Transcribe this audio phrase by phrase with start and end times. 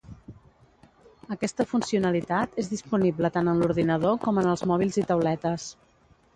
[1.35, 5.71] Aquesta funcionalitat és disponible tant en l’ordinador com en els mòbils i tauletes.